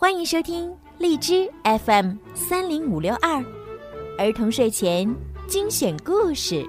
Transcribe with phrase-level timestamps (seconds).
[0.00, 3.44] 欢迎收听荔枝 FM 三零五六二
[4.16, 5.12] 儿童睡前
[5.48, 6.64] 精选故事。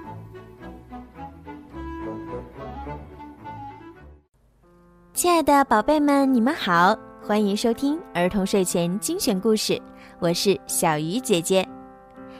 [5.14, 9.80] 亲爱的宝贝们，你们好，欢迎收听儿童睡前精选故事，
[10.18, 11.64] 我是小鱼姐姐。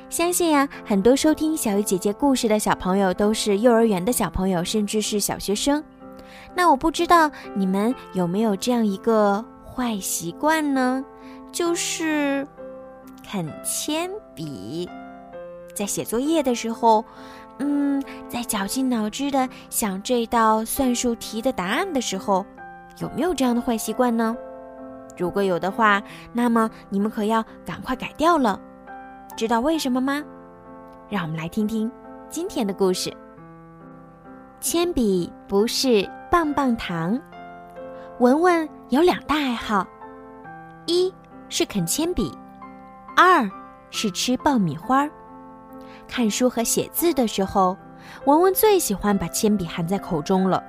[0.09, 5.81] 相信呀，很多收听小鱼姐姐故事的小朋友都是幼儿园的小朋友，甚至是小学生。
[6.53, 9.45] 那我不知道你们有没有这样一个。
[9.75, 11.05] 坏习惯呢，
[11.53, 12.47] 就是
[13.29, 14.89] 啃铅笔。
[15.75, 17.05] 在写作业的时候，
[17.59, 22.45] 嗯，在绞尽脑汁的想这道算术题的答案的时候，
[22.99, 24.37] 有没有这样的坏习惯呢？
[25.17, 26.03] 如果有的话，
[26.33, 28.61] 那么你们可要赶快改掉了。
[29.37, 30.23] 知道为什么吗？
[31.09, 31.91] 让我们来听听
[32.29, 33.13] 今天的故事。
[34.61, 37.19] 铅笔不是棒棒糖。
[38.19, 39.87] 文文有两大爱好，
[40.87, 41.15] 一
[41.49, 42.37] 是啃铅笔，
[43.17, 43.49] 二
[43.89, 45.09] 是吃爆米花。
[46.09, 47.77] 看书和写字的时候，
[48.27, 50.61] 文文最喜欢把铅笔含在口中了。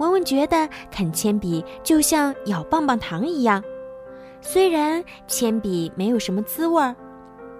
[0.00, 3.62] 文文觉得啃铅笔就像咬棒棒糖一样，
[4.40, 6.96] 虽然铅笔没有什么滋味儿，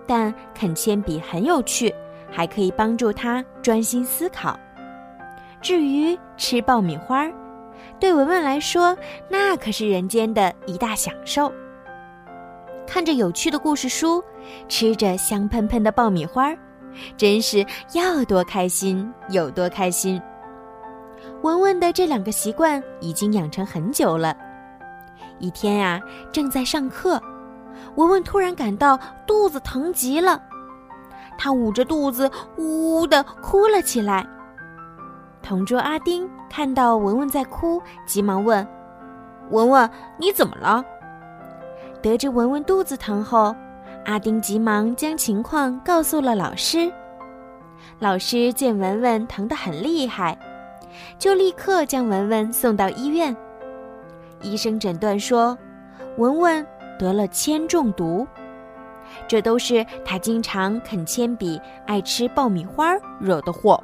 [0.05, 1.95] 但啃铅笔很有趣，
[2.29, 4.59] 还可以帮助他专心思考。
[5.63, 7.31] 至于吃爆米花，
[7.99, 8.97] 对文文来说，
[9.31, 11.53] 那可是人间的一大享受。
[12.87, 14.23] 看着有趣的故事书，
[14.69, 16.55] 吃着香喷喷的爆米花，
[17.17, 20.21] 真是要多开心有多开心。
[21.43, 24.37] 文文的这两个习惯已经养成很久了。
[25.39, 26.01] 一天呀，
[26.33, 27.21] 正在上课，
[27.97, 30.41] 文文突然感到肚子疼极了，
[31.37, 34.27] 他捂着肚子呜呜地哭了起来。
[35.47, 38.67] 同桌阿丁看到文文在哭，急忙问
[39.53, 39.89] ：“文文，
[40.19, 40.85] 你怎么了？”
[42.03, 43.55] 得知文文肚子疼后，
[44.07, 46.93] 阿丁急忙将情况告诉了老师。
[48.01, 50.37] 老师见文文疼得很厉害，
[51.17, 53.35] 就立刻将文文送到医院。
[54.43, 55.57] 医生诊断说，
[56.19, 56.67] 文文
[56.99, 58.27] 得了铅中毒，
[59.29, 63.81] 这都是他经常啃铅笔、爱吃爆米花惹的祸。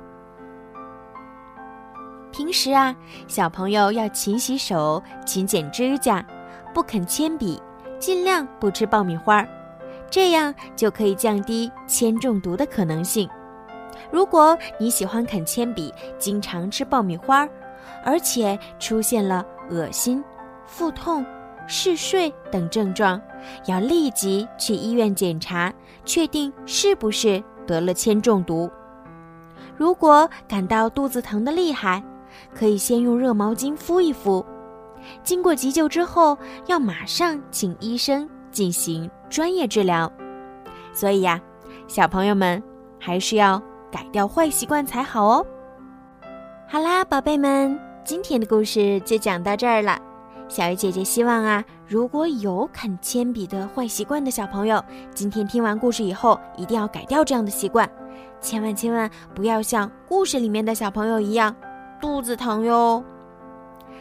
[2.32, 2.96] 平时啊，
[3.28, 6.24] 小朋友要勤洗手、勤剪指甲，
[6.72, 7.60] 不啃铅笔，
[7.98, 9.46] 尽量不吃爆米花，
[10.10, 13.28] 这样就可以降低铅中毒的可能性。
[14.10, 17.46] 如果你喜欢啃铅笔，经常吃爆米花，
[18.02, 20.24] 而且出现了恶心、
[20.66, 21.24] 腹痛、
[21.66, 23.20] 嗜睡等症状，
[23.66, 25.72] 要立即去医院检查，
[26.06, 28.70] 确定是不是得了铅中毒。
[29.76, 32.02] 如果感到肚子疼得厉害，
[32.54, 34.44] 可以先用热毛巾敷一敷，
[35.22, 40.10] 经过急救之后，要马上请医生进行专业治疗。
[40.92, 41.40] 所以呀，
[41.86, 42.62] 小朋友们
[42.98, 43.60] 还是要
[43.90, 45.46] 改掉坏习惯才好哦。
[46.68, 49.98] 好啦，宝贝们，今天的故事就讲到这儿了。
[50.48, 54.84] 小鱼姐姐希望啊，如果有啃铅笔的坏习惯的小朋友，
[55.14, 57.88] 今天听完故事以后，一定要改掉这样的习惯，
[58.38, 61.54] 千万千万不要像故事里面的小朋友一样。
[62.02, 63.02] 肚子疼哟。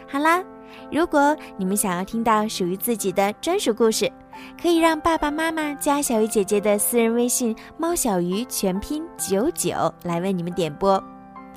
[0.10, 0.44] 好啦，
[0.92, 4.12] 如果你们想要听到属于自己的专属故事，
[4.60, 11.02] 可以让爸爸妈妈加小鱼姐姐的私人微信“猫小鱼”全拼九九来为你们点播。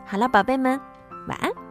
[0.04, 0.78] 好了，宝贝们，
[1.26, 1.63] 晚安。